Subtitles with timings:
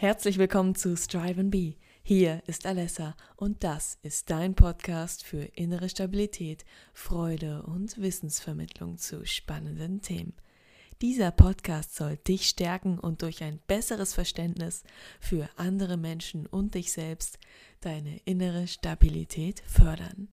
[0.00, 1.74] Herzlich willkommen zu Strive and Be.
[2.02, 9.26] Hier ist Alessa und das ist dein Podcast für innere Stabilität, Freude und Wissensvermittlung zu
[9.26, 10.32] spannenden Themen.
[11.02, 14.84] Dieser Podcast soll dich stärken und durch ein besseres Verständnis
[15.20, 17.38] für andere Menschen und dich selbst
[17.82, 20.30] deine innere Stabilität fördern.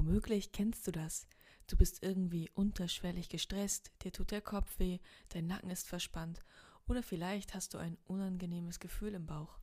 [0.00, 1.26] Womöglich kennst du das.
[1.66, 6.40] Du bist irgendwie unterschwellig gestresst, dir tut der Kopf weh, dein Nacken ist verspannt
[6.88, 9.58] oder vielleicht hast du ein unangenehmes Gefühl im Bauch.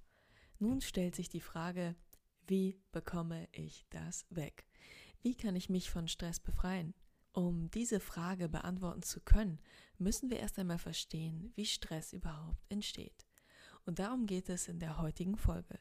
[0.60, 1.96] Nun stellt sich die Frage,
[2.46, 4.68] wie bekomme ich das weg?
[5.23, 6.94] Wie kann ich mich von Stress befreien?
[7.32, 9.60] Um diese Frage beantworten zu können,
[9.98, 13.26] müssen wir erst einmal verstehen, wie Stress überhaupt entsteht.
[13.88, 15.80] Und darum geht es in der heutigen Folge.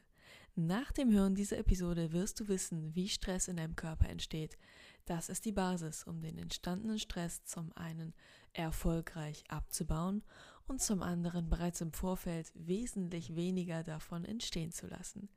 [0.55, 4.57] Nach dem Hören dieser Episode wirst du wissen, wie Stress in deinem Körper entsteht.
[5.05, 8.13] Das ist die Basis, um den entstandenen Stress zum einen
[8.53, 10.23] erfolgreich abzubauen
[10.67, 15.29] und zum anderen bereits im Vorfeld wesentlich weniger davon entstehen zu lassen.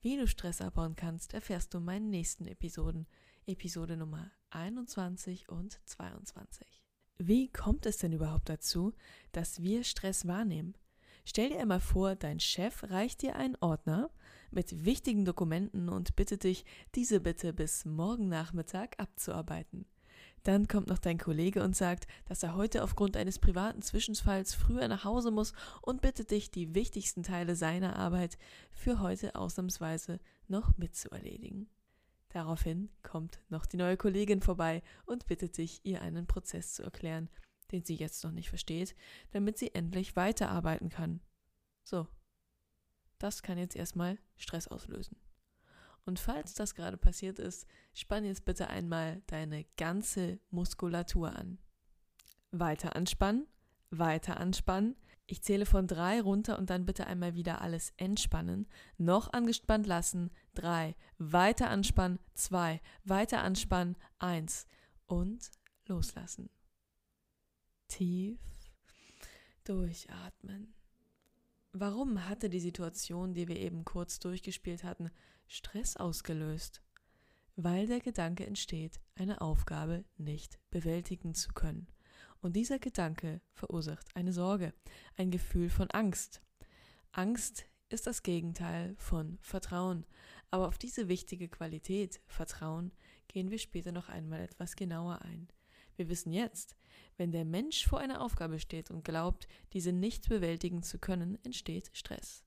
[0.00, 3.06] Wie du Stress abbauen kannst, erfährst du in meinen nächsten Episoden,
[3.46, 6.82] Episode Nummer 21 und 22.
[7.18, 8.92] Wie kommt es denn überhaupt dazu,
[9.32, 10.74] dass wir Stress wahrnehmen?
[11.28, 14.08] Stell dir einmal vor, dein Chef reicht dir einen Ordner
[14.50, 19.84] mit wichtigen Dokumenten und bittet dich, diese bitte bis morgen Nachmittag abzuarbeiten.
[20.44, 24.88] Dann kommt noch dein Kollege und sagt, dass er heute aufgrund eines privaten Zwischenfalls früher
[24.88, 28.38] nach Hause muss und bittet dich, die wichtigsten Teile seiner Arbeit
[28.72, 31.68] für heute ausnahmsweise noch mitzuerledigen.
[32.30, 37.28] Daraufhin kommt noch die neue Kollegin vorbei und bittet dich, ihr einen Prozess zu erklären,
[37.72, 38.94] den sie jetzt noch nicht versteht,
[39.32, 41.20] damit sie endlich weiterarbeiten kann.
[41.84, 42.06] So.
[43.18, 45.16] Das kann jetzt erstmal Stress auslösen.
[46.04, 51.58] Und falls das gerade passiert ist, spann jetzt bitte einmal deine ganze Muskulatur an.
[52.50, 53.46] Weiter anspannen,
[53.90, 54.96] weiter anspannen.
[55.26, 58.66] Ich zähle von drei runter und dann bitte einmal wieder alles entspannen.
[58.96, 60.30] Noch angespannt lassen.
[60.54, 60.96] Drei.
[61.18, 62.18] Weiter anspannen.
[62.32, 62.80] Zwei.
[63.04, 63.96] Weiter anspannen.
[64.18, 64.66] Eins.
[65.06, 65.50] Und
[65.86, 66.48] loslassen
[67.88, 68.38] tief
[69.64, 70.74] durchatmen.
[71.72, 75.10] Warum hatte die Situation, die wir eben kurz durchgespielt hatten,
[75.46, 76.82] Stress ausgelöst?
[77.56, 81.88] Weil der Gedanke entsteht, eine Aufgabe nicht bewältigen zu können.
[82.40, 84.72] Und dieser Gedanke verursacht eine Sorge,
[85.16, 86.40] ein Gefühl von Angst.
[87.12, 90.06] Angst ist das Gegenteil von Vertrauen.
[90.50, 92.92] Aber auf diese wichtige Qualität, Vertrauen,
[93.28, 95.48] gehen wir später noch einmal etwas genauer ein.
[95.98, 96.76] Wir wissen jetzt,
[97.16, 101.90] wenn der Mensch vor einer Aufgabe steht und glaubt, diese nicht bewältigen zu können, entsteht
[101.92, 102.44] Stress.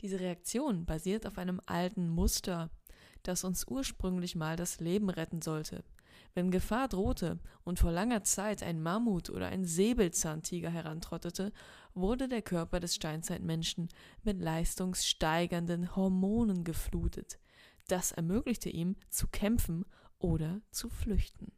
[0.00, 2.70] Diese Reaktion basiert auf einem alten Muster,
[3.22, 5.84] das uns ursprünglich mal das Leben retten sollte.
[6.32, 11.52] Wenn Gefahr drohte und vor langer Zeit ein Mammut oder ein Säbelzahntiger herantrottete,
[11.92, 13.90] wurde der Körper des Steinzeitmenschen
[14.22, 17.38] mit leistungssteigernden Hormonen geflutet.
[17.88, 19.84] Das ermöglichte ihm zu kämpfen
[20.18, 21.52] oder zu flüchten.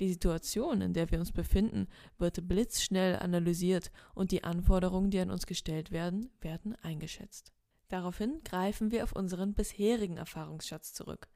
[0.00, 1.88] Die Situation, in der wir uns befinden,
[2.18, 7.52] wird blitzschnell analysiert und die Anforderungen, die an uns gestellt werden, werden eingeschätzt.
[7.88, 11.28] Daraufhin greifen wir auf unseren bisherigen Erfahrungsschatz zurück.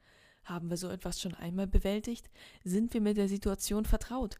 [0.45, 2.29] Haben wir so etwas schon einmal bewältigt?
[2.63, 4.39] Sind wir mit der Situation vertraut?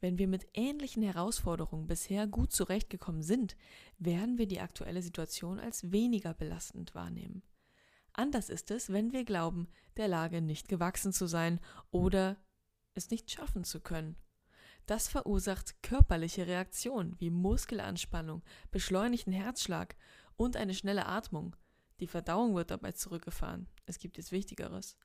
[0.00, 3.56] Wenn wir mit ähnlichen Herausforderungen bisher gut zurechtgekommen sind,
[3.98, 7.42] werden wir die aktuelle Situation als weniger belastend wahrnehmen.
[8.12, 11.60] Anders ist es, wenn wir glauben, der Lage nicht gewachsen zu sein
[11.90, 12.36] oder
[13.00, 14.16] es nicht schaffen zu können.
[14.86, 19.96] Das verursacht körperliche Reaktionen wie Muskelanspannung, beschleunigten Herzschlag
[20.36, 21.56] und eine schnelle Atmung.
[22.00, 23.68] Die Verdauung wird dabei zurückgefahren.
[23.86, 24.96] Es gibt jetzt Wichtigeres.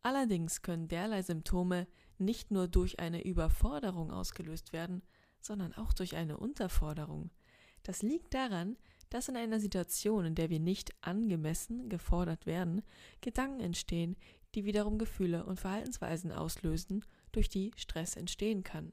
[0.00, 1.86] Allerdings können derlei Symptome
[2.18, 5.02] nicht nur durch eine Überforderung ausgelöst werden,
[5.40, 7.30] sondern auch durch eine Unterforderung.
[7.84, 8.76] Das liegt daran,
[9.10, 12.82] dass in einer Situation, in der wir nicht angemessen gefordert werden,
[13.20, 14.16] Gedanken entstehen,
[14.54, 18.92] die wiederum Gefühle und Verhaltensweisen auslösen durch die Stress entstehen kann.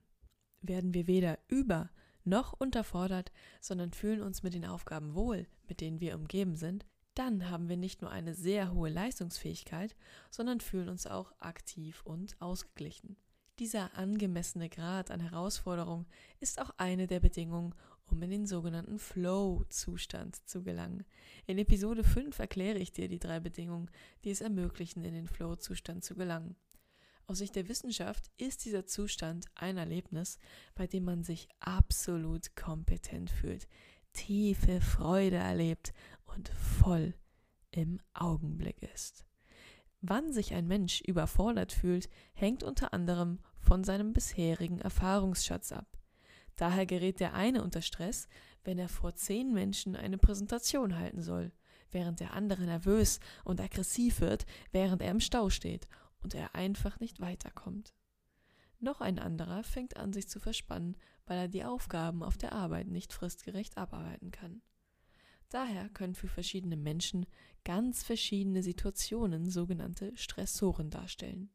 [0.62, 1.90] Werden wir weder über
[2.26, 3.32] noch unterfordert,
[3.62, 6.86] sondern fühlen uns mit den Aufgaben wohl, mit denen wir umgeben sind,
[7.20, 9.96] dann haben wir nicht nur eine sehr hohe Leistungsfähigkeit,
[10.30, 13.18] sondern fühlen uns auch aktiv und ausgeglichen.
[13.60, 16.06] Dieser angemessene Grad an Herausforderung
[16.40, 17.76] ist auch eine der Bedingungen,
[18.06, 21.04] um in den sogenannten Flow-Zustand zu gelangen.
[21.46, 23.92] In Episode 5 erkläre ich dir die drei Bedingungen,
[24.24, 26.56] die es ermöglichen, in den Flow-Zustand zu gelangen.
[27.30, 30.40] Aus Sicht der Wissenschaft ist dieser Zustand ein Erlebnis,
[30.74, 33.68] bei dem man sich absolut kompetent fühlt,
[34.14, 35.94] tiefe Freude erlebt
[36.26, 37.14] und voll
[37.70, 39.26] im Augenblick ist.
[40.02, 46.00] Wann sich ein Mensch überfordert fühlt, hängt unter anderem von seinem bisherigen Erfahrungsschatz ab.
[46.56, 48.28] Daher gerät der eine unter Stress,
[48.64, 51.52] wenn er vor zehn Menschen eine Präsentation halten soll,
[51.92, 55.88] während der andere nervös und aggressiv wird, während er im Stau steht
[56.22, 57.94] und er einfach nicht weiterkommt.
[58.80, 60.96] Noch ein anderer fängt an, sich zu verspannen,
[61.26, 64.62] weil er die Aufgaben auf der Arbeit nicht fristgerecht abarbeiten kann.
[65.50, 67.26] Daher können für verschiedene Menschen
[67.66, 71.50] ganz verschiedene Situationen sogenannte Stressoren darstellen.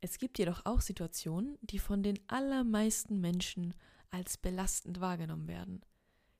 [0.00, 3.74] Es gibt jedoch auch Situationen, die von den allermeisten Menschen
[4.10, 5.82] als belastend wahrgenommen werden.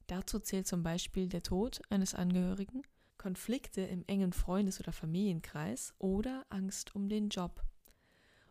[0.07, 2.83] Dazu zählt zum Beispiel der Tod eines Angehörigen,
[3.27, 7.61] Konflikte im engen Freundes- oder Familienkreis oder Angst um den Job.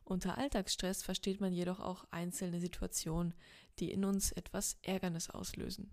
[0.03, 3.33] Unter Alltagsstress versteht man jedoch auch einzelne Situationen,
[3.79, 5.91] die in uns etwas Ärgernis auslösen.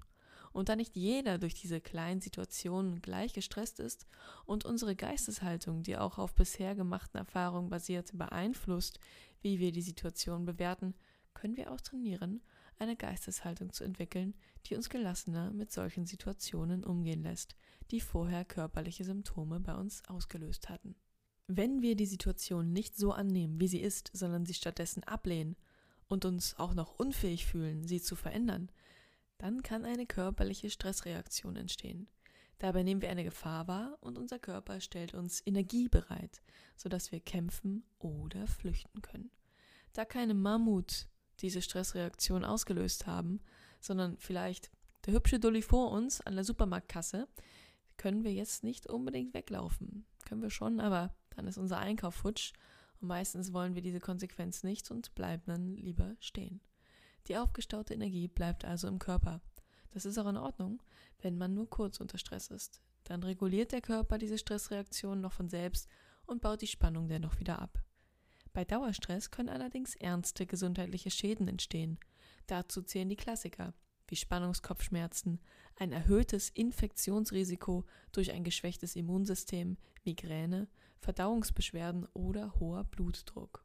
[0.53, 4.09] Und da nicht jeder durch diese kleinen Situationen gleich gestresst ist
[4.47, 8.99] und unsere Geisteshaltung, die auch auf bisher gemachten Erfahrungen basiert, beeinflusst,
[9.43, 10.97] wie wir die Situation bewerten,
[11.35, 12.43] können wir auch trainieren,
[12.79, 14.35] eine Geisteshaltung zu entwickeln,
[14.67, 17.55] die uns gelassener mit solchen Situationen umgehen lässt,
[17.91, 20.95] die vorher körperliche Symptome bei uns ausgelöst hatten.
[21.47, 25.57] Wenn wir die Situation nicht so annehmen, wie sie ist, sondern sie stattdessen ablehnen
[26.09, 28.71] und uns auch noch unfähig fühlen, sie zu verändern,
[29.39, 32.09] dann kann eine körperliche Stressreaktion entstehen.
[32.59, 36.43] Dabei nehmen wir eine Gefahr wahr und unser Körper stellt uns Energie bereit,
[36.77, 39.33] sodass wir kämpfen oder flüchten können.
[39.93, 41.09] Da keine Mammut
[41.41, 43.41] diese Stressreaktion ausgelöst haben,
[43.81, 44.71] sondern vielleicht
[45.07, 47.27] der hübsche Dulli vor uns an der Supermarktkasse,
[47.97, 50.07] können wir jetzt nicht unbedingt weglaufen.
[50.25, 52.53] Können wir schon, aber dann ist unser Einkauf futsch
[53.01, 56.61] und meistens wollen wir diese Konsequenz nicht und bleiben dann lieber stehen.
[57.29, 59.41] Die aufgestaute Energie bleibt also im Körper.
[59.91, 60.83] Das ist auch in Ordnung,
[61.21, 62.81] wenn man nur kurz unter Stress ist.
[63.05, 65.89] Dann reguliert der Körper diese Stressreaktion noch von selbst
[66.27, 67.83] und baut die Spannung dennoch wieder ab.
[68.53, 71.99] Bei Dauerstress können allerdings ernste gesundheitliche Schäden entstehen.
[72.47, 73.75] Dazu zählen die Klassiker
[74.09, 75.41] wie Spannungskopfschmerzen,
[75.77, 80.69] ein erhöhtes Infektionsrisiko durch ein geschwächtes Immunsystem, Migräne,
[80.99, 83.65] Verdauungsbeschwerden oder hoher Blutdruck.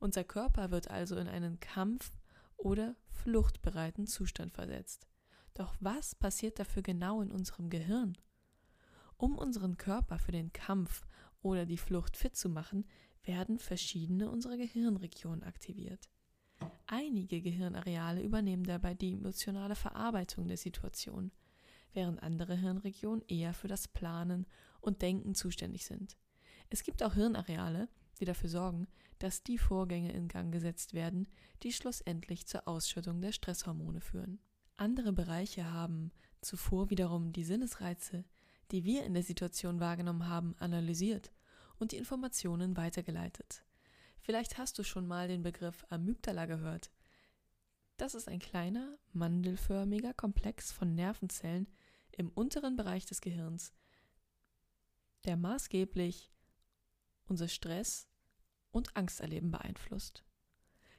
[0.00, 2.18] Unser Körper wird also in einen Kampf-
[2.56, 5.06] oder fluchtbereiten Zustand versetzt.
[5.54, 8.18] Doch was passiert dafür genau in unserem Gehirn?
[9.16, 11.06] Um unseren Körper für den Kampf
[11.40, 12.84] oder die Flucht fit zu machen,
[13.24, 16.08] werden verschiedene unserer Gehirnregionen aktiviert.
[16.86, 21.30] Einige Gehirnareale übernehmen dabei die emotionale Verarbeitung der Situation,
[21.92, 24.46] während andere Hirnregionen eher für das Planen
[24.80, 26.16] und Denken zuständig sind.
[26.70, 27.88] Es gibt auch Hirnareale,
[28.20, 28.88] die dafür sorgen,
[29.18, 31.28] dass die Vorgänge in Gang gesetzt werden,
[31.62, 34.38] die schlussendlich zur Ausschüttung der Stresshormone führen.
[34.76, 38.24] Andere Bereiche haben zuvor wiederum die Sinnesreize,
[38.70, 41.32] die wir in der Situation wahrgenommen haben, analysiert
[41.78, 43.64] und die Informationen weitergeleitet.
[44.20, 46.90] Vielleicht hast du schon mal den Begriff Amygdala gehört.
[47.96, 51.66] Das ist ein kleiner, mandelförmiger Komplex von Nervenzellen
[52.12, 53.72] im unteren Bereich des Gehirns,
[55.24, 56.32] der maßgeblich
[57.26, 58.08] unser Stress
[58.70, 60.24] und Angsterleben beeinflusst.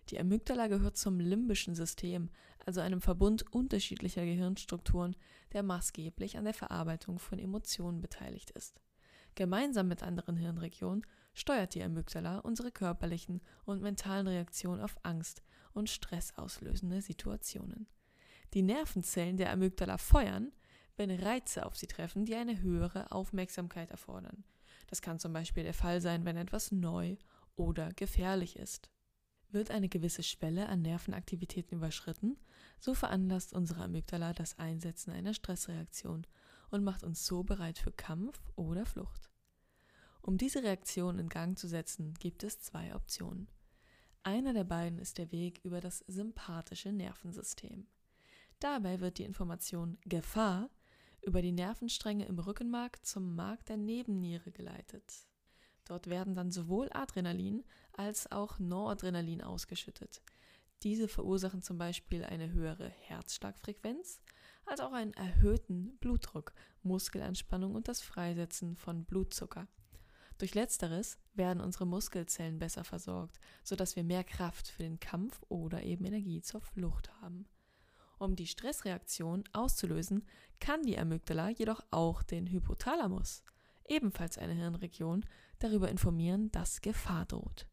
[0.10, 2.30] Die Amygdala gehört zum limbischen System,
[2.66, 5.16] also einem Verbund unterschiedlicher Gehirnstrukturen,
[5.54, 8.82] der maßgeblich an der Verarbeitung von Emotionen beteiligt ist.
[9.40, 15.90] Gemeinsam mit anderen Hirnregionen steuert die Amygdala unsere körperlichen und mentalen Reaktionen auf Angst und
[15.90, 17.88] stressauslösende Situationen.
[18.54, 20.52] Die Nervenzellen der Amygdala feuern,
[20.98, 24.44] wenn Reize auf sie treffen, die eine höhere Aufmerksamkeit erfordern.
[24.88, 27.16] Das kann zum Beispiel der Fall sein, wenn etwas neu
[27.56, 28.90] oder gefährlich ist.
[29.52, 32.36] Wird eine gewisse Schwelle an Nervenaktivitäten überschritten,
[32.78, 36.28] so veranlasst unsere Amygdala das Einsetzen einer Stressreaktion
[36.72, 39.29] und macht uns so bereit für Kampf oder Flucht.
[40.22, 43.48] Um diese Reaktion in Gang zu setzen, gibt es zwei Optionen.
[44.24, 47.88] Einer der beiden ist der Weg über das sympathische Nervensystem.
[48.60, 50.70] Dabei wird die Information Gefahr
[51.22, 55.26] über die Nervenstränge im Rückenmark zum Mark der Nebenniere geleitet.
[55.86, 60.22] Dort werden dann sowohl Adrenalin als auch Noradrenalin ausgeschüttet.
[60.84, 64.22] Diese verursachen zum Beispiel eine höhere Herzschlagfrequenz,
[64.66, 69.68] als auch einen erhöhten Blutdruck, Muskelanspannung und das Freisetzen von Blutzucker.
[70.40, 75.84] Durch letzteres werden unsere Muskelzellen besser versorgt, sodass wir mehr Kraft für den Kampf oder
[75.84, 77.46] eben Energie zur Flucht haben.
[78.20, 80.26] Um die Stressreaktion auszulösen,
[80.62, 83.44] kann die Amygdala jedoch auch den Hypothalamus,
[83.88, 85.26] ebenfalls eine Hirnregion,
[85.60, 87.68] darüber informieren, dass Gefahr droht.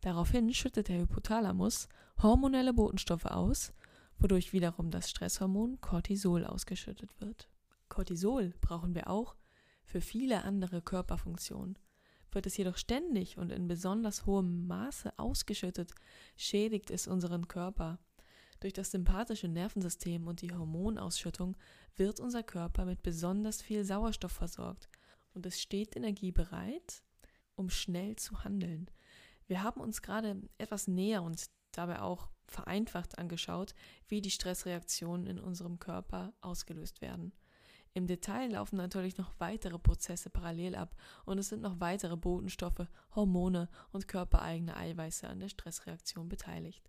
[0.00, 1.88] Daraufhin schüttet der Hypothalamus
[2.20, 3.72] hormonelle Botenstoffe aus,
[4.18, 7.48] wodurch wiederum das Stresshormon Cortisol ausgeschüttet wird.
[7.88, 9.36] Cortisol brauchen wir auch
[9.84, 11.78] für viele andere Körperfunktionen.
[12.32, 15.92] Wird es jedoch ständig und in besonders hohem Maße ausgeschüttet,
[16.36, 17.98] schädigt es unseren Körper.
[18.60, 21.56] Durch das sympathische Nervensystem und die Hormonausschüttung
[21.96, 24.88] wird unser Körper mit besonders viel Sauerstoff versorgt
[25.34, 27.02] und es steht Energie bereit,
[27.54, 28.90] um schnell zu handeln.
[29.46, 33.74] Wir haben uns gerade etwas näher und dabei auch vereinfacht angeschaut,
[34.08, 37.32] wie die Stressreaktionen in unserem Körper ausgelöst werden.
[37.92, 40.94] Im Detail laufen natürlich noch weitere Prozesse parallel ab
[41.24, 46.88] und es sind noch weitere Botenstoffe, Hormone und körpereigene Eiweiße an der Stressreaktion beteiligt.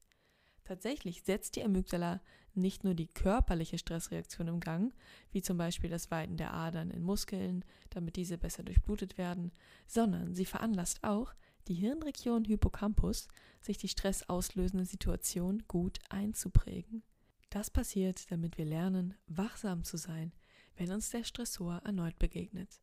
[0.64, 2.22] Tatsächlich setzt die Amygdala
[2.54, 4.94] nicht nur die körperliche Stressreaktion im Gang,
[5.32, 9.52] wie zum Beispiel das Weiten der Adern in Muskeln, damit diese besser durchblutet werden,
[9.88, 11.34] sondern sie veranlasst auch
[11.68, 13.28] die Hirnregion Hippocampus,
[13.60, 17.04] sich die stressauslösende Situation gut einzuprägen.
[17.50, 20.32] Das passiert, damit wir lernen, wachsam zu sein,
[20.76, 22.82] wenn uns der Stressor erneut begegnet.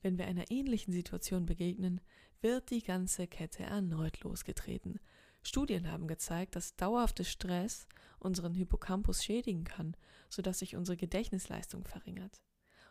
[0.00, 2.00] Wenn wir einer ähnlichen Situation begegnen,
[2.40, 4.98] wird die ganze Kette erneut losgetreten.
[5.42, 7.86] Studien haben gezeigt, dass dauerhafter Stress
[8.18, 9.96] unseren Hippocampus schädigen kann,
[10.28, 12.40] sodass sich unsere Gedächtnisleistung verringert.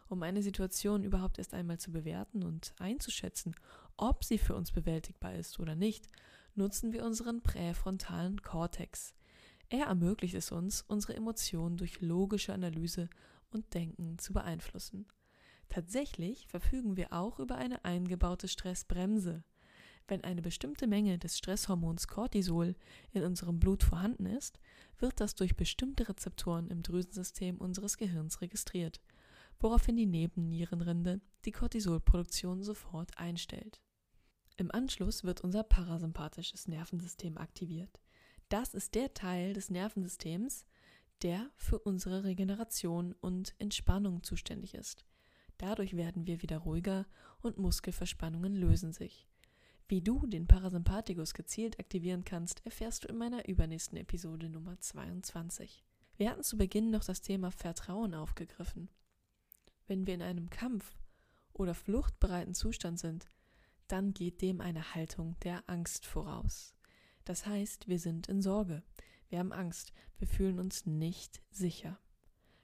[0.08, 3.56] Um eine Situation überhaupt erst einmal zu bewerten und einzuschätzen,
[3.96, 6.08] ob sie für uns bewältigbar ist oder nicht,
[6.54, 9.14] nutzen wir unseren präfrontalen Kortex.
[9.70, 13.10] Er ermöglicht es uns, unsere Emotionen durch logische Analyse
[13.51, 15.08] und Denken zu beeinflussen.
[15.70, 19.43] Tatsächlich verfügen wir auch über eine eingebaute Stressbremse.
[20.08, 22.75] Wenn eine bestimmte Menge des Stresshormons Cortisol
[23.13, 24.60] in unserem Blut vorhanden ist,
[25.00, 29.00] wird das durch bestimmte Rezeptoren im Drüsensystem unseres Gehirns registriert,
[29.60, 33.79] woraufhin die Nebennierenrinde die Cortisolproduktion sofort einstellt.
[34.58, 38.01] Im Anschluss wird unser parasympathisches Nervensystem aktiviert.
[38.50, 40.65] Das ist der Teil des Nervensystems,
[41.24, 45.06] der für unsere Regeneration und Entspannung zuständig ist.
[45.58, 47.06] Dadurch werden wir wieder ruhiger
[47.42, 49.28] und Muskelverspannungen lösen sich.
[49.88, 55.84] Wie du den Parasympathikus gezielt aktivieren kannst, erfährst du in meiner übernächsten Episode Nummer 22.
[56.18, 58.90] Wir hatten zu Beginn noch das Thema Vertrauen aufgegriffen.
[59.88, 60.98] Wenn wir in einem Kampf
[61.54, 63.30] oder fluchtbereiten Zustand sind,
[63.88, 66.74] dann geht dem eine Haltung der Angst voraus.
[67.25, 68.84] Das heißt, wir sind in Sorge,
[69.32, 71.98] wir haben Angst, wir fühlen uns nicht sicher.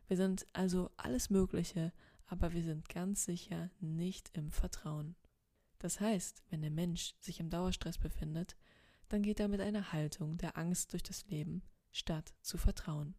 [0.08, 1.94] Wir sind also alles Mögliche,
[2.26, 5.16] aber wir sind ganz sicher nicht im Vertrauen.
[5.80, 8.58] Das heißt, wenn der Mensch sich im Dauerstress befindet,
[9.08, 13.16] dann geht er mit einer Haltung der Angst durch das Leben, statt zu vertrauen.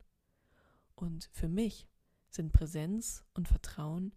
[0.94, 1.88] Und für mich
[2.28, 4.14] sind Präsenz und Vertrauen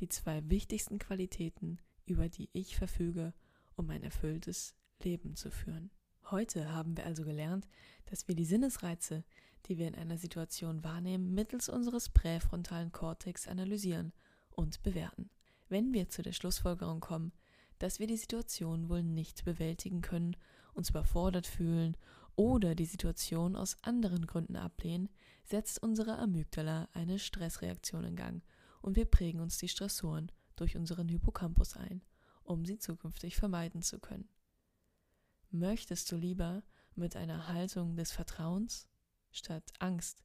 [0.00, 3.34] die zwei wichtigsten Qualitäten, über die ich verfüge,
[3.76, 5.90] um ein erfülltes Leben zu führen.
[6.30, 7.66] Heute haben wir also gelernt,
[8.06, 9.24] dass wir die Sinnesreize,
[9.66, 14.12] die wir in einer Situation wahrnehmen, mittels unseres präfrontalen Kortex analysieren
[14.50, 15.28] und bewerten.
[15.68, 17.32] Wenn wir zu der Schlussfolgerung kommen,
[17.80, 20.36] dass wir die Situation wohl nicht bewältigen können,
[20.72, 21.96] uns überfordert fühlen
[22.36, 25.08] oder die Situation aus anderen Gründen ablehnen,
[25.42, 28.42] setzt unsere Amygdala eine Stressreaktion in Gang
[28.82, 32.02] und wir prägen uns die Stressoren durch unseren Hippocampus ein,
[32.44, 34.28] um sie zukünftig vermeiden zu können.
[35.52, 36.62] Möchtest du lieber
[36.94, 38.88] mit einer Haltung des Vertrauens
[39.32, 40.22] statt Angst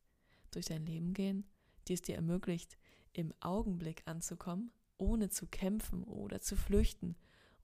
[0.51, 1.49] durch dein Leben gehen,
[1.87, 2.77] die es dir ermöglicht,
[3.11, 7.15] im Augenblick anzukommen, ohne zu kämpfen oder zu flüchten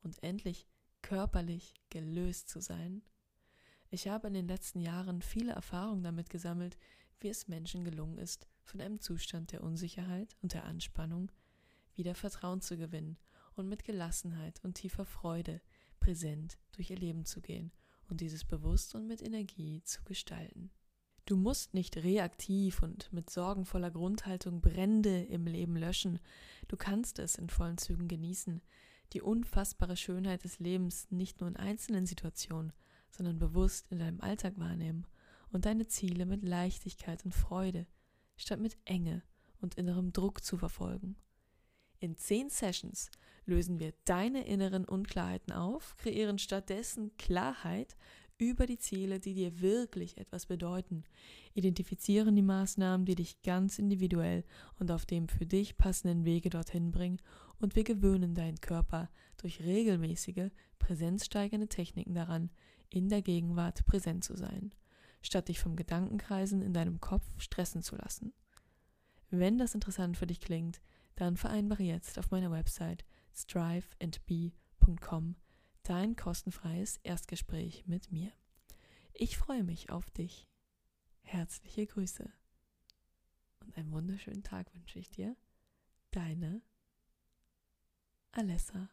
[0.02, 0.68] und endlich
[1.04, 3.04] körperlich gelöst zu sein?
[3.92, 6.80] Ich habe in den letzten Jahren viele Erfahrungen damit gesammelt,
[7.20, 11.32] wie es Menschen gelungen ist, von einem Zustand der Unsicherheit und der Anspannung
[11.94, 13.20] wieder Vertrauen zu gewinnen
[13.54, 15.62] und mit Gelassenheit und tiefer Freude
[16.02, 17.72] präsent durch ihr Leben zu gehen
[18.10, 20.70] und dieses bewusst und mit Energie zu gestalten.
[21.26, 26.20] Du musst nicht reaktiv und mit sorgenvoller Grundhaltung Brände im Leben löschen,
[26.68, 28.62] du kannst es in vollen Zügen genießen,
[29.14, 32.74] die unfassbare Schönheit des Lebens nicht nur in einzelnen Situationen,
[33.12, 35.06] sondern bewusst in deinem Alltag wahrnehmen
[35.52, 37.86] und deine Ziele mit Leichtigkeit und Freude,
[38.36, 39.22] statt mit Enge
[39.60, 41.16] und innerem Druck zu verfolgen.
[42.00, 43.12] In zehn Sessions
[43.52, 47.98] lösen wir deine inneren Unklarheiten auf, kreieren stattdessen Klarheit
[48.38, 51.04] über die Ziele, die dir wirklich etwas bedeuten,
[51.54, 54.46] identifizieren die Maßnahmen, die dich ganz individuell
[54.80, 57.22] und auf dem für dich passenden Wege dorthin bringen
[57.60, 62.50] und wir gewöhnen deinen Körper durch regelmäßige, präsenzsteigernde Techniken daran,
[62.90, 64.74] in der Gegenwart präsent zu sein,
[65.22, 68.34] statt dich vom Gedankenkreisen in deinem Kopf stressen zu lassen.
[69.30, 70.82] Wenn das interessant für dich klingt,
[71.16, 75.36] dann vereinbare jetzt auf meiner Website striveandbe.com
[75.84, 78.32] dein kostenfreies Erstgespräch mit mir.
[79.14, 80.48] Ich freue mich auf dich.
[81.22, 82.32] Herzliche Grüße
[83.60, 85.36] und einen wunderschönen Tag wünsche ich dir.
[86.12, 86.62] Deine
[88.32, 88.90] Alessa.